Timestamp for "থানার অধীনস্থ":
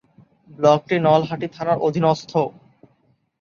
1.55-2.31